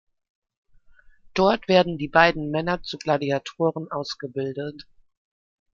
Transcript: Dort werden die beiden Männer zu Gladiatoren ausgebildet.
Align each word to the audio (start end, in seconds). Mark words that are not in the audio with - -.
Dort 1.35 1.67
werden 1.67 1.99
die 1.99 2.07
beiden 2.07 2.49
Männer 2.49 2.81
zu 2.81 2.97
Gladiatoren 2.97 3.91
ausgebildet. 3.91 4.87